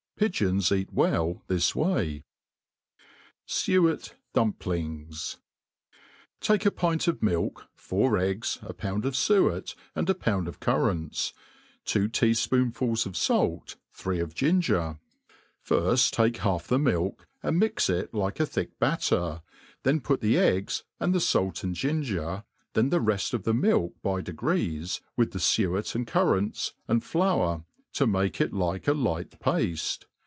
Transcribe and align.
Pigeons 0.17 0.71
eat 0.71 0.93
well 0.93 1.41
this 1.47 1.73
way. 1.73 2.23
Suet 3.47 4.13
Dumplings. 4.33 5.37
TAKE 6.41 6.67
a 6.67 6.69
pint 6.69 7.07
of 7.07 7.23
milk, 7.23 7.65
four 7.73 8.19
eggs, 8.19 8.59
a 8.61 8.71
pound 8.71 9.03
of 9.05 9.15
fuet, 9.15 9.73
and 9.95 10.07
a 10.11 10.13
pound 10.13 10.47
of 10.47 10.59
currants, 10.59 11.33
two 11.85 12.07
tca 12.07 12.33
fpoonfuls 12.71 13.07
of 13.07 13.13
laltj^ 13.13 13.77
tbre^ 13.95 14.23
pf 14.23 14.33
gipger 14.35 14.99
i 14.99 14.99
firft 15.67 16.19
I 16.19 16.23
\ 16.23 16.23
Made 16.25 16.33
plain 16.33 16.33
and 16.35 16.35
easy. 16.35 16.35
13^ 16.35 16.35
firft 16.35 16.35
take 16.35 16.37
half 16.37 16.67
the 16.67 16.77
milk, 16.77 17.27
and 17.41 17.57
mix 17.57 17.89
it 17.89 18.13
like 18.13 18.39
a 18.39 18.45
thick 18.45 18.77
batter^ 18.77 19.41
then 19.81 19.99
put 20.01 20.21
the 20.21 20.37
eggs, 20.37 20.83
and 20.99 21.15
the 21.15 21.19
fait 21.19 21.63
and 21.63 21.73
ginger, 21.73 22.43
then 22.73 22.91
the 22.91 23.01
reft 23.01 23.33
of 23.33 23.41
the 23.41 23.55
milk 23.55 23.95
by 24.03 24.21
degrees, 24.21 25.01
with 25.17 25.31
the 25.31 25.39
fueC 25.39 25.95
and 25.95 26.05
currants, 26.05 26.73
and 26.87 27.01
iSour, 27.01 27.65
Co 27.97 28.05
make 28.05 28.39
it 28.39 28.53
like 28.53 28.87
a 28.87 28.93
light 28.93 29.31
pafte. 29.39 30.05